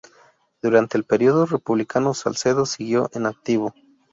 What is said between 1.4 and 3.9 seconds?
republicano, Salcedo siguió en activo.